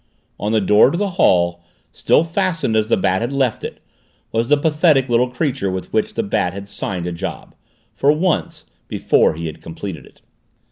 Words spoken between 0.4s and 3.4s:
the door to the hall, still fastened as the Bat had